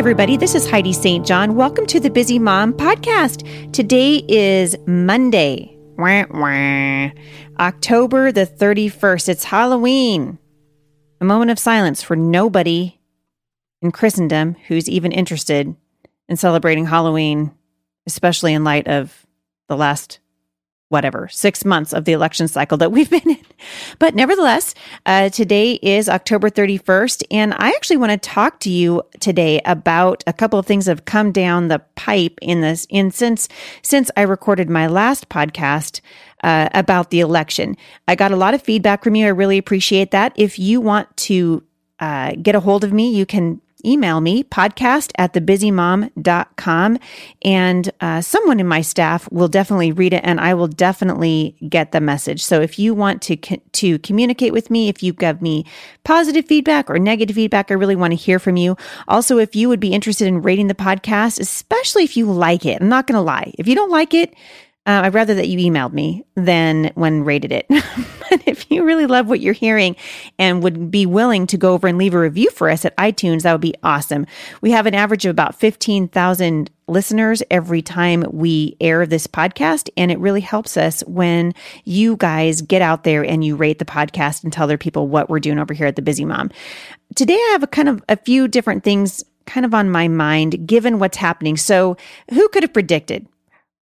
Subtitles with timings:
[0.00, 0.38] everybody.
[0.38, 1.26] This is Heidi St.
[1.26, 1.56] John.
[1.56, 3.70] Welcome to the Busy Mom podcast.
[3.70, 7.10] Today is Monday, wah, wah,
[7.58, 9.28] October the 31st.
[9.28, 10.38] It's Halloween.
[11.20, 12.98] A moment of silence for nobody
[13.82, 15.76] in Christendom who's even interested
[16.30, 17.52] in celebrating Halloween,
[18.06, 19.26] especially in light of
[19.68, 20.18] the last
[20.90, 23.38] whatever, six months of the election cycle that we've been in.
[23.98, 24.74] But nevertheless,
[25.06, 27.22] uh, today is October 31st.
[27.30, 30.92] And I actually want to talk to you today about a couple of things that
[30.92, 33.48] have come down the pipe in this, in since,
[33.82, 36.00] since I recorded my last podcast.
[36.42, 37.76] Uh, about the election.
[38.08, 39.26] I got a lot of feedback from you.
[39.26, 40.32] I really appreciate that.
[40.36, 41.62] If you want to
[41.98, 46.98] uh, get a hold of me, you can email me podcast at thebusymom.com
[47.42, 51.92] and uh, someone in my staff will definitely read it and i will definitely get
[51.92, 52.42] the message.
[52.42, 55.64] So if you want to to communicate with me if you give me
[56.04, 58.76] positive feedback or negative feedback i really want to hear from you.
[59.08, 62.80] Also if you would be interested in rating the podcast especially if you like it
[62.80, 64.34] i'm not going to lie if you don't like it
[64.86, 67.66] uh, I'd rather that you emailed me than when rated it.
[68.30, 69.94] but if you really love what you're hearing
[70.38, 73.42] and would be willing to go over and leave a review for us at iTunes,
[73.42, 74.26] that would be awesome.
[74.62, 79.90] We have an average of about 15,000 listeners every time we air this podcast.
[79.98, 81.52] And it really helps us when
[81.84, 85.28] you guys get out there and you rate the podcast and tell other people what
[85.28, 86.50] we're doing over here at the Busy Mom.
[87.14, 90.66] Today, I have a kind of a few different things kind of on my mind
[90.66, 91.56] given what's happening.
[91.56, 91.96] So,
[92.30, 93.26] who could have predicted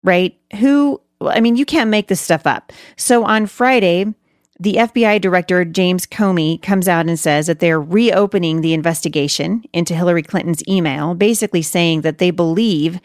[0.02, 0.38] right?
[0.58, 2.72] Who, I mean, you can't make this stuff up.
[2.96, 4.14] So on Friday,
[4.60, 9.94] the FBI director, James Comey, comes out and says that they're reopening the investigation into
[9.94, 13.00] Hillary Clinton's email, basically saying that they believe,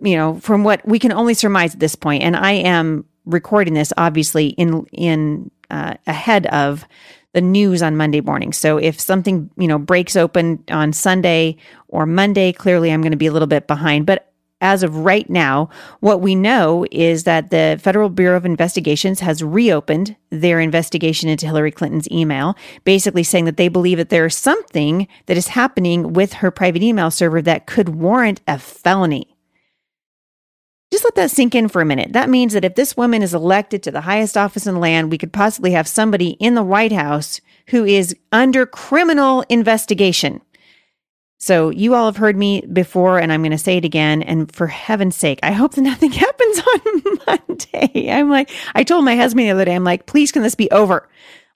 [0.00, 3.74] you know, from what we can only surmise at this point, and I am recording
[3.74, 6.86] this obviously in in uh, ahead of
[7.32, 8.52] the news on Monday morning.
[8.52, 11.56] So if something, you know, breaks open on Sunday
[11.88, 14.04] or Monday, clearly I'm going to be a little bit behind.
[14.04, 14.31] But
[14.62, 15.68] as of right now,
[16.00, 21.46] what we know is that the Federal Bureau of Investigations has reopened their investigation into
[21.46, 26.14] Hillary Clinton's email, basically saying that they believe that there is something that is happening
[26.14, 29.36] with her private email server that could warrant a felony.
[30.92, 32.12] Just let that sink in for a minute.
[32.12, 35.10] That means that if this woman is elected to the highest office in the land,
[35.10, 40.42] we could possibly have somebody in the White House who is under criminal investigation.
[41.42, 44.22] So you all have heard me before, and I'm going to say it again.
[44.22, 48.12] And for heaven's sake, I hope that nothing happens on Monday.
[48.12, 50.70] I'm like, I told my husband the other day, I'm like, please, can this be
[50.70, 51.08] over?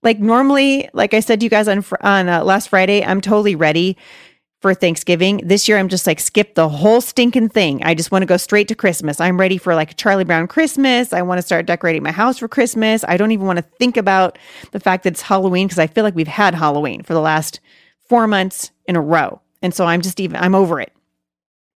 [0.03, 3.55] Like normally, like I said to you guys on on uh, last Friday, I'm totally
[3.55, 3.97] ready
[4.61, 5.43] for Thanksgiving.
[5.45, 7.85] This year, I'm just like skip the whole stinking thing.
[7.85, 9.21] I just want to go straight to Christmas.
[9.21, 11.13] I'm ready for like a Charlie Brown Christmas.
[11.13, 13.05] I want to start decorating my house for Christmas.
[13.07, 14.37] I don't even want to think about
[14.73, 17.61] the fact that it's Halloween because I feel like we've had Halloween for the last
[18.09, 19.41] four months in a row.
[19.63, 20.93] And so I'm just even, I'm over it.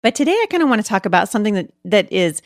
[0.01, 2.41] But today I kind of want to talk about something that, that is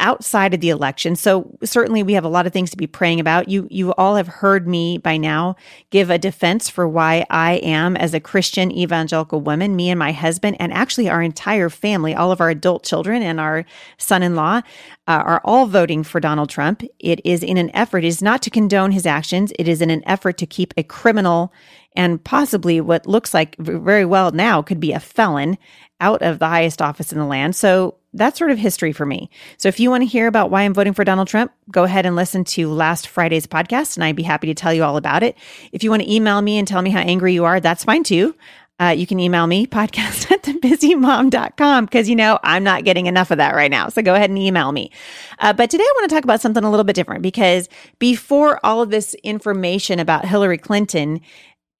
[0.00, 1.14] outside of the election.
[1.14, 3.48] So certainly we have a lot of things to be praying about.
[3.48, 5.56] You you all have heard me by now
[5.90, 10.12] give a defense for why I am as a Christian evangelical woman, me and my
[10.12, 13.64] husband and actually our entire family, all of our adult children and our
[13.98, 14.62] son-in-law
[15.06, 16.82] uh, are all voting for Donald Trump.
[16.98, 19.90] It is in an effort it is not to condone his actions, it is in
[19.90, 21.52] an effort to keep a criminal
[21.96, 25.58] and possibly what looks like very well now could be a felon
[26.00, 27.54] out of the highest office in the land.
[27.54, 29.30] So that's sort of history for me.
[29.56, 32.06] So if you want to hear about why I'm voting for Donald Trump, go ahead
[32.06, 35.22] and listen to last Friday's podcast, and I'd be happy to tell you all about
[35.22, 35.36] it.
[35.72, 38.02] If you want to email me and tell me how angry you are, that's fine
[38.02, 38.34] too.
[38.80, 43.30] Uh, you can email me podcast at thebusymom.com because you know I'm not getting enough
[43.30, 43.90] of that right now.
[43.90, 44.90] So go ahead and email me.
[45.38, 47.68] Uh, but today I want to talk about something a little bit different because
[47.98, 51.20] before all of this information about Hillary Clinton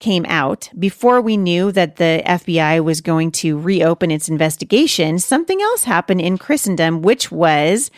[0.01, 5.61] came out, before we knew that the FBI was going to reopen its investigation, something
[5.61, 7.91] else happened in Christendom, which was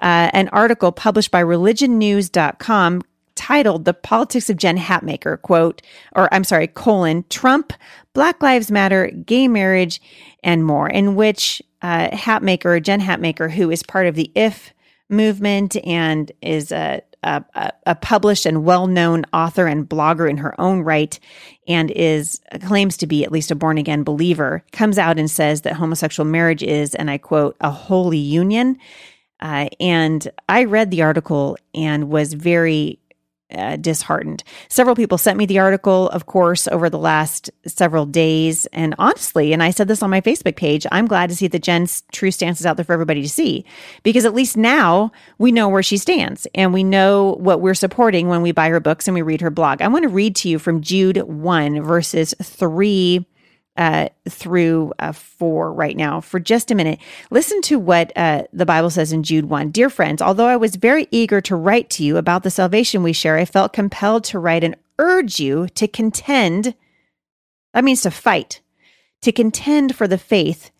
[0.00, 3.02] uh, an article published by religionnews.com
[3.36, 5.82] titled The Politics of Jen Hatmaker, quote,
[6.16, 7.72] or I'm sorry, colon, Trump,
[8.12, 10.00] Black Lives Matter, gay marriage,
[10.42, 14.72] and more, in which uh, Hatmaker, Jen Hatmaker, who is part of the IF
[15.08, 20.80] movement and is a a, a, published and well-known author and blogger in her own
[20.80, 21.18] right
[21.68, 25.62] and is claims to be at least a born again believer comes out and says
[25.62, 28.78] that homosexual marriage is and i quote a holy union.
[29.40, 32.98] Uh, and i read the article and was very
[33.52, 34.42] uh, disheartened.
[34.68, 38.66] Several people sent me the article, of course, over the last several days.
[38.66, 41.62] And honestly, and I said this on my Facebook page, I'm glad to see that
[41.62, 43.64] Jen's true stance is out there for everybody to see
[44.02, 48.28] because at least now we know where she stands and we know what we're supporting
[48.28, 49.82] when we buy her books and we read her blog.
[49.82, 53.26] I want to read to you from Jude 1, verses 3
[53.80, 57.00] uh, through uh, 4 right now for just a minute.
[57.30, 59.70] Listen to what uh, the Bible says in Jude 1.
[59.70, 63.14] Dear friends, although I was very eager to write to you about the salvation we
[63.14, 66.74] share, I felt compelled to write and urge you to contend.
[67.72, 68.60] That means to fight,
[69.22, 70.70] to contend for the faith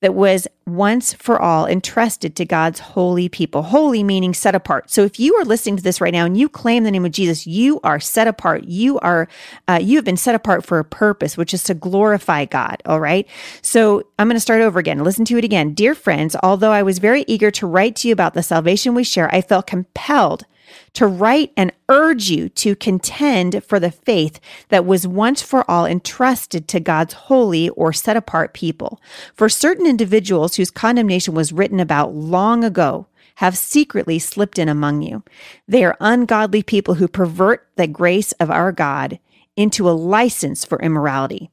[0.00, 3.62] that was once for all entrusted to God's holy people.
[3.62, 4.90] Holy meaning set apart.
[4.90, 7.12] So if you are listening to this right now and you claim the name of
[7.12, 8.64] Jesus, you are set apart.
[8.64, 9.28] You are,
[9.68, 12.82] uh, you have been set apart for a purpose, which is to glorify God.
[12.86, 13.26] All right.
[13.62, 15.04] So I'm going to start over again.
[15.04, 15.74] Listen to it again.
[15.74, 19.04] Dear friends, although I was very eager to write to you about the salvation we
[19.04, 20.46] share, I felt compelled
[20.94, 25.86] to write and urge you to contend for the faith that was once for all
[25.86, 29.00] entrusted to God's holy or set apart people.
[29.34, 33.06] For certain individuals whose condemnation was written about long ago
[33.36, 35.22] have secretly slipped in among you.
[35.66, 39.18] They are ungodly people who pervert the grace of our God
[39.56, 41.50] into a license for immorality.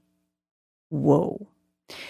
[0.90, 1.48] Whoa.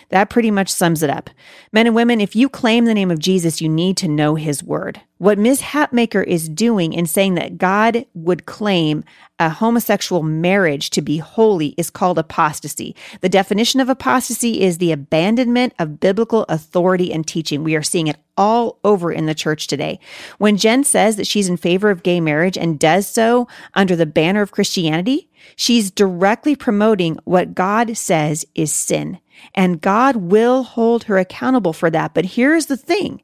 [0.10, 1.30] That pretty much sums it up.
[1.72, 4.64] Men and women, if you claim the name of Jesus, you need to know his
[4.64, 5.02] word.
[5.20, 5.62] What Ms.
[5.62, 9.04] Hatmaker is doing in saying that God would claim
[9.40, 12.96] a homosexual marriage to be holy is called apostasy.
[13.22, 17.64] The definition of apostasy is the abandonment of biblical authority and teaching.
[17.64, 20.00] We are seeing it all over in the church today.
[20.38, 24.06] When Jen says that she's in favor of gay marriage and does so under the
[24.06, 29.20] banner of Christianity, she's directly promoting what God says is sin.
[29.56, 32.14] And God will hold her accountable for that.
[32.14, 33.22] But here's the thing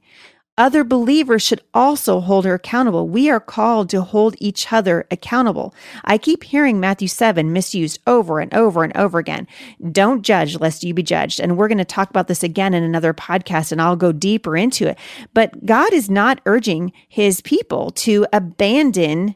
[0.56, 3.07] other believers should also hold her accountable.
[3.07, 5.74] We are called to hold each other accountable.
[6.06, 9.48] I keep hearing Matthew 7 misused over and over and over again.
[9.92, 11.39] Don't judge lest you be judged.
[11.39, 14.56] And we're going to talk about this again in another podcast and I'll go deeper
[14.56, 15.00] into it.
[15.33, 19.36] But God is not urging his people to abandon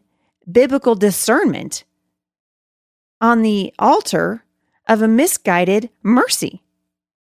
[0.49, 1.83] biblical discernment
[3.19, 4.43] on the altar
[4.87, 6.61] of a misguided mercy.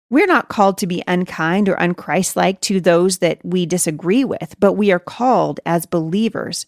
[0.09, 4.75] We're not called to be unkind or unchristlike to those that we disagree with, but
[4.75, 6.67] we are called as believers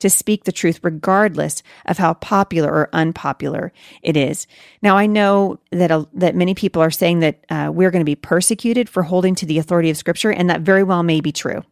[0.00, 3.72] to speak the truth regardless of how popular or unpopular
[4.02, 4.46] it is.
[4.82, 8.16] Now, I know that that many people are saying that uh, we're going to be
[8.16, 11.62] persecuted for holding to the authority of Scripture, and that very well may be true.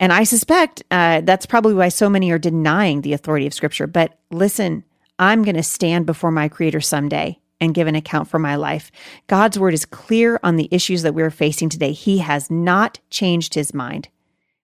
[0.00, 3.86] And I suspect uh, that's probably why so many are denying the authority of Scripture.
[3.86, 4.84] But listen,
[5.18, 8.90] I'm going to stand before my Creator someday and give an account for my life.
[9.26, 11.92] God's word is clear on the issues that we're facing today.
[11.92, 14.08] He has not changed his mind.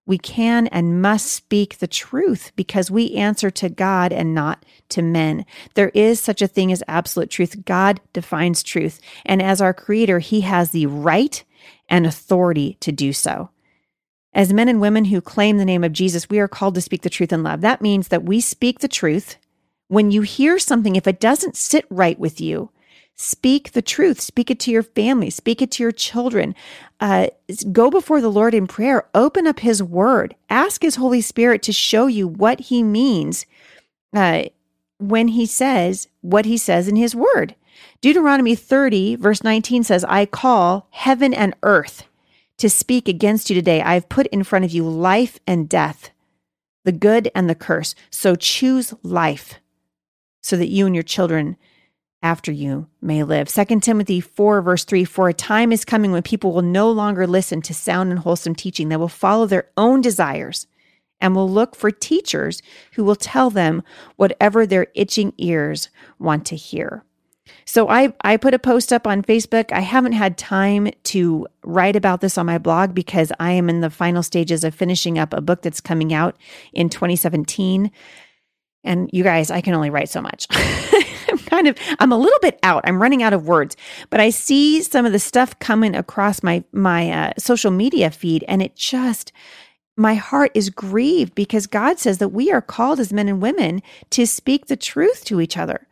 [0.06, 5.02] We can and must speak the truth because we answer to God and not to
[5.02, 5.46] men.
[5.74, 7.64] There is such a thing as absolute truth.
[7.64, 9.00] God defines truth.
[9.24, 11.44] And as our creator, he has the right
[11.88, 13.50] and authority to do so.
[14.32, 17.02] As men and women who claim the name of Jesus, we are called to speak
[17.02, 17.60] the truth in love.
[17.60, 19.36] That means that we speak the truth.
[19.88, 22.70] When you hear something, if it doesn't sit right with you,
[23.22, 24.18] Speak the truth.
[24.18, 25.28] Speak it to your family.
[25.28, 26.54] Speak it to your children.
[27.00, 27.26] Uh,
[27.70, 29.06] go before the Lord in prayer.
[29.14, 30.34] Open up His Word.
[30.48, 33.44] Ask His Holy Spirit to show you what He means
[34.16, 34.44] uh,
[34.96, 37.54] when He says what He says in His Word.
[38.00, 42.04] Deuteronomy 30, verse 19 says, I call heaven and earth
[42.56, 43.82] to speak against you today.
[43.82, 46.08] I have put in front of you life and death,
[46.84, 47.94] the good and the curse.
[48.08, 49.56] So choose life
[50.40, 51.58] so that you and your children
[52.22, 53.48] after you may live.
[53.48, 57.26] 2 Timothy 4, verse 3 For a time is coming when people will no longer
[57.26, 58.88] listen to sound and wholesome teaching.
[58.88, 60.66] They will follow their own desires
[61.20, 62.62] and will look for teachers
[62.94, 63.82] who will tell them
[64.16, 67.04] whatever their itching ears want to hear.
[67.64, 69.72] So I, I put a post up on Facebook.
[69.72, 73.80] I haven't had time to write about this on my blog because I am in
[73.80, 76.36] the final stages of finishing up a book that's coming out
[76.72, 77.90] in 2017.
[78.82, 80.46] And you guys, I can only write so much.
[81.60, 82.84] kind of I'm a little bit out.
[82.86, 83.76] I'm running out of words,
[84.08, 88.44] but I see some of the stuff coming across my my uh, social media feed,
[88.48, 89.32] and it just
[89.96, 93.82] my heart is grieved because God says that we are called as men and women
[94.10, 95.86] to speak the truth to each other.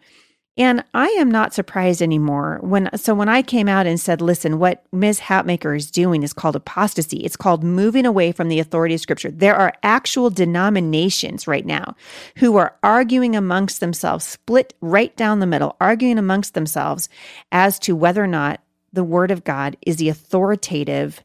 [0.59, 4.59] And I am not surprised anymore when so when I came out and said, listen,
[4.59, 5.21] what Ms.
[5.21, 7.19] Hatmaker is doing is called apostasy.
[7.19, 9.31] It's called moving away from the authority of scripture.
[9.31, 11.95] There are actual denominations right now
[12.39, 17.09] who are arguing amongst themselves, split right down the middle, arguing amongst themselves
[17.53, 18.61] as to whether or not
[18.93, 21.23] the word of God is the authoritative,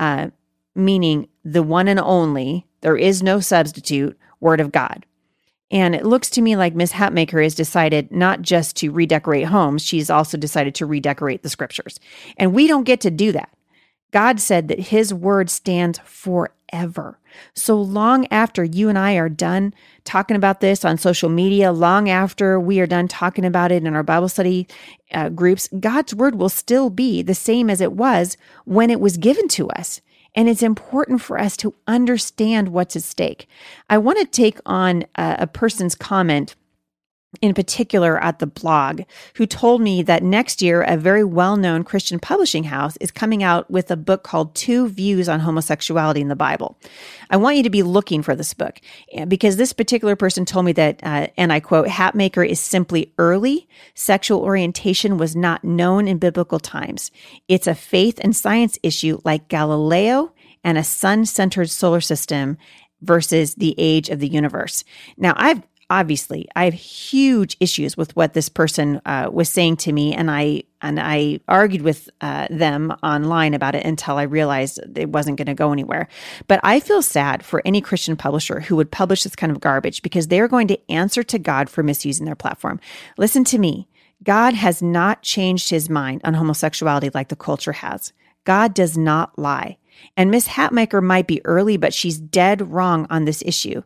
[0.00, 0.30] uh,
[0.74, 5.06] meaning the one and only, there is no substitute word of God.
[5.72, 9.82] And it looks to me like Miss Hatmaker has decided not just to redecorate homes,
[9.82, 11.98] she's also decided to redecorate the scriptures.
[12.36, 13.48] And we don't get to do that.
[14.12, 17.18] God said that his word stands forever.
[17.54, 19.72] So long after you and I are done
[20.04, 23.96] talking about this on social media, long after we are done talking about it in
[23.96, 24.68] our Bible study
[25.14, 28.36] uh, groups, God's word will still be the same as it was
[28.66, 30.02] when it was given to us.
[30.34, 33.48] And it's important for us to understand what's at stake.
[33.90, 36.54] I want to take on a, a person's comment
[37.40, 39.02] in particular at the blog,
[39.36, 43.42] who told me that next year a very well known Christian publishing house is coming
[43.42, 46.78] out with a book called Two Views on Homosexuality in the Bible.
[47.30, 48.80] I want you to be looking for this book
[49.12, 53.12] eh, because this particular person told me that, uh, and I quote, Hatmaker is simply
[53.16, 53.66] early.
[53.94, 57.10] Sexual orientation was not known in biblical times.
[57.48, 62.58] It's a faith and science issue like Galileo and a sun centered solar system
[63.00, 64.84] versus the age of the universe.
[65.16, 65.62] Now, I've
[65.92, 70.30] obviously I have huge issues with what this person uh, was saying to me, and
[70.30, 75.36] I and I argued with uh, them online about it until I realized it wasn't
[75.36, 76.08] going to go anywhere.
[76.48, 80.02] But I feel sad for any Christian publisher who would publish this kind of garbage
[80.02, 82.80] because they're going to answer to God for misusing their platform.
[83.18, 83.86] Listen to me.
[84.24, 88.12] God has not changed his mind on homosexuality like the culture has.
[88.44, 89.76] God does not lie.
[90.16, 93.82] And Miss Hatmaker might be early, but she's dead wrong on this issue.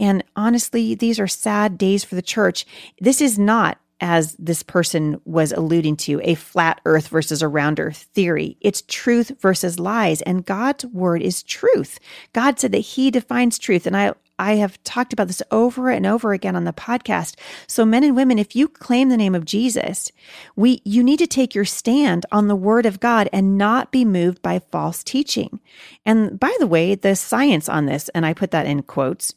[0.00, 2.66] And honestly, these are sad days for the church.
[3.00, 7.78] This is not, as this person was alluding to, a flat earth versus a round
[7.78, 8.56] earth theory.
[8.62, 10.22] It's truth versus lies.
[10.22, 12.00] And God's word is truth.
[12.32, 13.86] God said that he defines truth.
[13.86, 17.36] And I, I have talked about this over and over again on the podcast.
[17.66, 20.10] So men and women, if you claim the name of Jesus,
[20.56, 24.06] we you need to take your stand on the word of God and not be
[24.06, 25.60] moved by false teaching.
[26.06, 29.34] And by the way, the science on this, and I put that in quotes,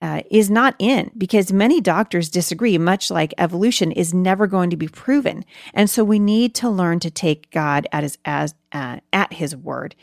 [0.00, 4.76] uh, is not in because many doctors disagree, much like evolution is never going to
[4.76, 5.44] be proven.
[5.74, 9.56] And so we need to learn to take God at his, as, uh, at his
[9.56, 9.94] word.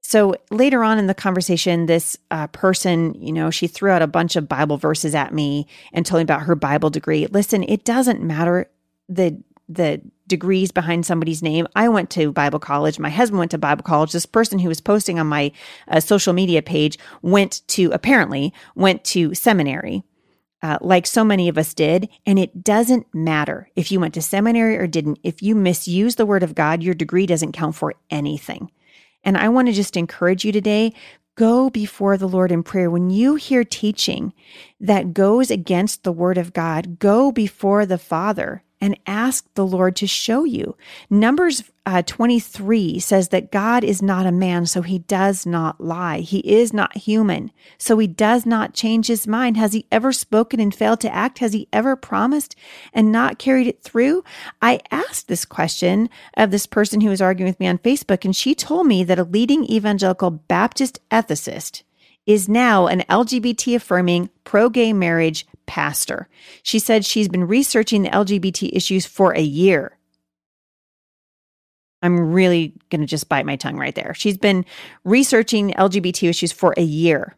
[0.00, 4.06] So later on in the conversation, this uh, person, you know, she threw out a
[4.06, 7.26] bunch of Bible verses at me and told me about her Bible degree.
[7.26, 8.70] Listen, it doesn't matter
[9.08, 11.66] the the degrees behind somebody's name.
[11.74, 12.98] I went to Bible college.
[12.98, 14.12] My husband went to Bible college.
[14.12, 15.52] This person who was posting on my
[15.88, 20.02] uh, social media page went to, apparently, went to seminary.
[20.62, 22.08] Uh, like so many of us did.
[22.24, 25.18] And it doesn't matter if you went to seminary or didn't.
[25.22, 28.70] If you misuse the word of God, your degree doesn't count for anything.
[29.22, 30.94] And I want to just encourage you today
[31.36, 32.90] go before the Lord in prayer.
[32.90, 34.32] When you hear teaching
[34.80, 39.96] that goes against the word of God, go before the Father and ask the Lord
[39.96, 40.76] to show you.
[41.08, 46.20] Numbers uh, 23 says that God is not a man, so he does not lie.
[46.20, 49.56] He is not human, so he does not change his mind.
[49.56, 51.38] Has he ever spoken and failed to act?
[51.38, 52.56] Has he ever promised
[52.92, 54.24] and not carried it through?
[54.60, 58.34] I asked this question of this person who was arguing with me on Facebook, and
[58.34, 61.83] she told me that a leading evangelical Baptist ethicist
[62.26, 66.28] is now an LGBT affirming pro gay marriage pastor.
[66.62, 69.96] She said she's been researching the LGBT issues for a year.
[72.02, 74.12] I'm really going to just bite my tongue right there.
[74.14, 74.66] She's been
[75.04, 77.34] researching LGBT issues for a year.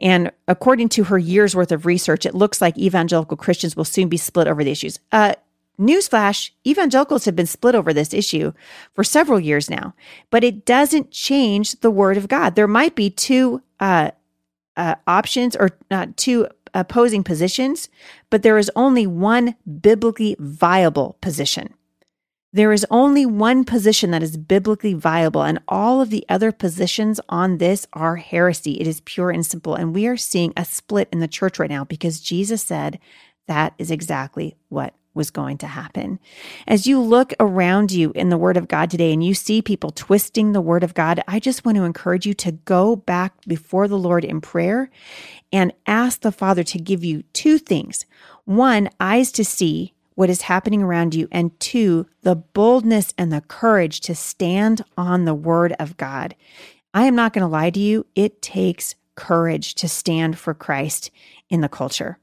[0.00, 4.08] And according to her year's worth of research, it looks like evangelical Christians will soon
[4.08, 4.98] be split over the issues.
[5.12, 5.34] Uh,
[5.78, 8.52] newsflash evangelicals have been split over this issue
[8.94, 9.94] for several years now,
[10.30, 12.54] but it doesn't change the word of God.
[12.54, 14.10] There might be two uh,
[14.76, 17.88] uh, options or not two opposing positions,
[18.30, 21.72] but there is only one biblically viable position.
[22.52, 27.18] There is only one position that is biblically viable, and all of the other positions
[27.28, 28.80] on this are heresy.
[28.80, 29.74] It is pure and simple.
[29.74, 33.00] And we are seeing a split in the church right now because Jesus said
[33.48, 36.18] that is exactly what was going to happen.
[36.66, 39.90] As you look around you in the Word of God today and you see people
[39.90, 43.88] twisting the Word of God, I just want to encourage you to go back before
[43.88, 44.90] the Lord in prayer
[45.52, 48.04] and ask the Father to give you two things
[48.44, 53.40] one, eyes to see what is happening around you, and two, the boldness and the
[53.40, 56.34] courage to stand on the Word of God.
[56.92, 61.10] I am not going to lie to you, it takes courage to stand for Christ
[61.48, 62.18] in the culture.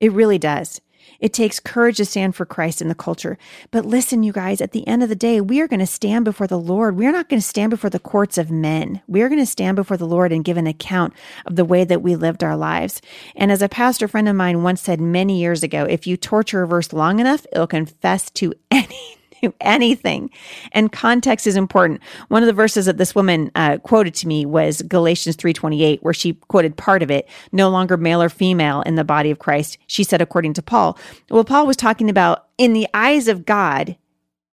[0.00, 0.80] It really does.
[1.20, 3.38] It takes courage to stand for Christ in the culture.
[3.70, 6.24] But listen, you guys, at the end of the day, we are going to stand
[6.24, 6.96] before the Lord.
[6.96, 9.02] We're not going to stand before the courts of men.
[9.06, 11.14] We are going to stand before the Lord and give an account
[11.46, 13.00] of the way that we lived our lives.
[13.36, 16.62] And as a pastor friend of mine once said many years ago, if you torture
[16.62, 19.18] a verse long enough, it'll confess to any
[19.60, 20.30] anything.
[20.72, 22.00] And context is important.
[22.28, 26.14] One of the verses that this woman uh, quoted to me was Galatians 3:28 where
[26.14, 29.78] she quoted part of it, no longer male or female in the body of Christ.
[29.86, 30.98] She said according to Paul.
[31.30, 33.96] Well, Paul was talking about in the eyes of God,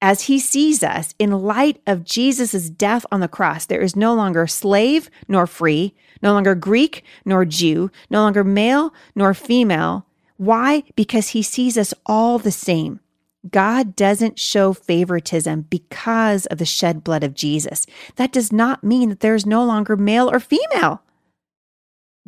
[0.02, 3.66] as he sees us in light of Jesus' death on the cross.
[3.66, 8.92] There is no longer slave nor free, no longer Greek nor Jew, no longer male
[9.14, 10.06] nor female.
[10.36, 10.84] Why?
[10.96, 13.00] Because he sees us all the same.
[13.50, 17.86] God doesn't show favoritism because of the shed blood of Jesus.
[18.16, 21.02] That does not mean that there is no longer male or female.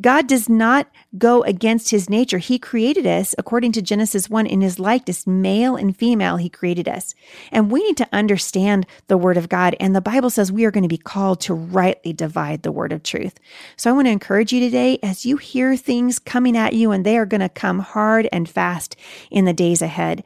[0.01, 2.37] God does not go against his nature.
[2.37, 6.87] He created us, according to Genesis 1, in his likeness, male and female, he created
[6.87, 7.13] us.
[7.51, 9.75] And we need to understand the word of God.
[9.77, 12.93] And the Bible says we are going to be called to rightly divide the word
[12.93, 13.39] of truth.
[13.75, 17.05] So I want to encourage you today as you hear things coming at you, and
[17.05, 18.95] they are going to come hard and fast
[19.29, 20.23] in the days ahead.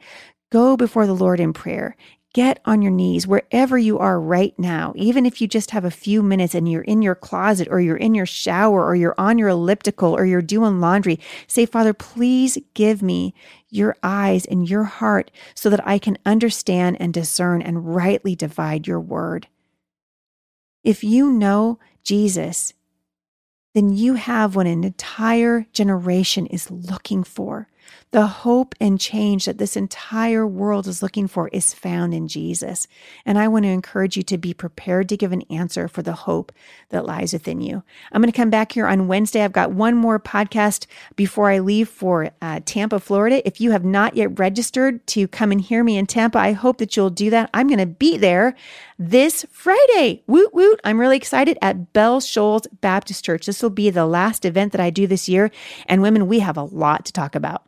[0.50, 1.96] Go before the Lord in prayer.
[2.34, 5.90] Get on your knees wherever you are right now, even if you just have a
[5.90, 9.38] few minutes and you're in your closet or you're in your shower or you're on
[9.38, 11.20] your elliptical or you're doing laundry.
[11.46, 13.34] Say, Father, please give me
[13.70, 18.88] your eyes and your heart so that I can understand and discern and rightly divide
[18.88, 19.46] your word.
[20.82, 22.72] If you know Jesus,
[23.74, 27.68] then you have what an entire generation is looking for.
[28.14, 32.86] The hope and change that this entire world is looking for is found in Jesus.
[33.26, 36.12] And I want to encourage you to be prepared to give an answer for the
[36.12, 36.52] hope
[36.90, 37.82] that lies within you.
[38.12, 39.42] I'm going to come back here on Wednesday.
[39.42, 43.44] I've got one more podcast before I leave for uh, Tampa, Florida.
[43.44, 46.78] If you have not yet registered to come and hear me in Tampa, I hope
[46.78, 47.50] that you'll do that.
[47.52, 48.54] I'm going to be there
[48.96, 50.22] this Friday.
[50.28, 50.80] Woot woot.
[50.84, 53.46] I'm really excited at Bell Shoals Baptist Church.
[53.46, 55.50] This will be the last event that I do this year.
[55.86, 57.66] And women, we have a lot to talk about.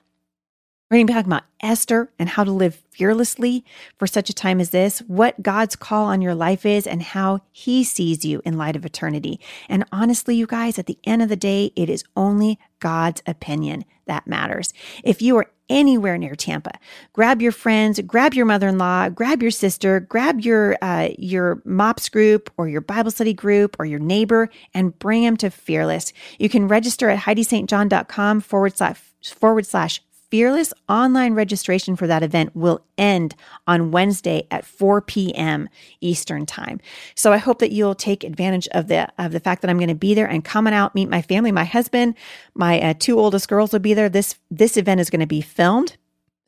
[0.88, 3.64] We're going to be talking about Esther and how to live fearlessly
[3.96, 7.40] for such a time as this, what God's call on your life is, and how
[7.50, 9.40] He sees you in light of eternity.
[9.68, 13.84] And honestly, you guys, at the end of the day, it is only God's opinion
[14.06, 14.72] that matters.
[15.02, 16.78] If you are anywhere near Tampa,
[17.12, 22.48] grab your friends, grab your mother-in-law, grab your sister, grab your uh, your MOPS group
[22.56, 26.12] or your Bible study group or your neighbor, and bring them to Fearless.
[26.38, 32.54] You can register at HeidiSt.John.com forward slash forward slash Fearless online registration for that event
[32.56, 33.34] will end
[33.66, 35.68] on Wednesday at 4 p.m.
[36.00, 36.80] Eastern Time.
[37.14, 39.88] So I hope that you'll take advantage of the of the fact that I'm going
[39.88, 42.14] to be there and come out, meet my family, my husband,
[42.54, 44.08] my uh, two oldest girls will be there.
[44.08, 45.96] This this event is going to be filmed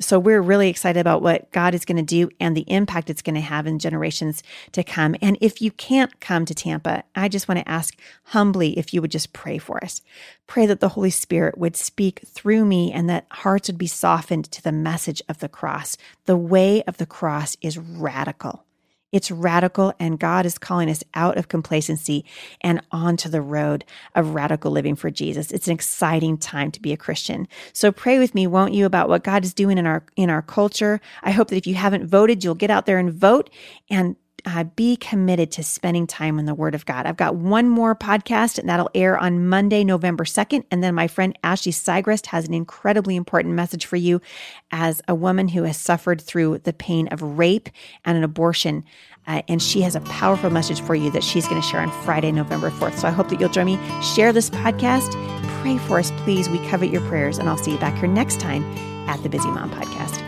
[0.01, 3.23] so we're really excited about what God is going to do and the impact it's
[3.23, 5.17] going to have in generations to come.
[5.21, 9.01] And if you can't come to Tampa, I just want to ask humbly if you
[9.03, 10.01] would just pray for us.
[10.47, 14.51] Pray that the Holy Spirit would speak through me and that hearts would be softened
[14.53, 15.97] to the message of the cross.
[16.27, 18.65] The way of the cross is radical.
[19.11, 22.25] It's radical, and God is calling us out of complacency
[22.61, 25.51] and onto the road of radical living for Jesus.
[25.51, 27.49] It's an exciting time to be a Christian.
[27.73, 30.43] So pray with me, won't you, about what God is doing in our in our
[30.43, 31.01] culture.
[31.23, 33.49] I hope that if you haven't voted, you'll get out there and vote
[33.91, 34.17] and
[34.49, 37.05] uh, be committed to spending time in the Word of God.
[37.05, 40.65] I've got one more podcast, and that'll air on Monday, November 2nd.
[40.71, 44.23] And then my friend Ashley Sigrist has an incredibly important message for you
[44.71, 47.69] as a woman who has suffered through the pain of rape
[48.07, 48.85] and an abortion.
[49.27, 51.91] Uh, and she has a powerful message for you that she's going to share on
[52.03, 52.95] Friday, November 4th.
[52.95, 53.79] So I hope that you'll join me.
[54.03, 55.13] Share this podcast.
[55.61, 56.49] Pray for us, please.
[56.49, 57.37] We covet your prayers.
[57.37, 58.65] And I'll see you back here next time
[59.07, 60.28] at the Busy Mom Podcast.